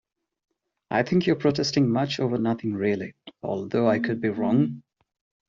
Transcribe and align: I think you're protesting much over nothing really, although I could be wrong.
I 0.89 1.03
think 1.03 1.27
you're 1.27 1.35
protesting 1.35 1.87
much 1.91 2.19
over 2.19 2.39
nothing 2.39 2.73
really, 2.73 3.13
although 3.43 3.87
I 3.87 3.99
could 3.99 4.19
be 4.19 4.29
wrong. 4.29 4.81